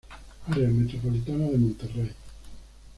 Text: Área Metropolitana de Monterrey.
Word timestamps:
Área 0.47 0.67
Metropolitana 0.67 1.47
de 1.51 1.57
Monterrey. 1.59 2.11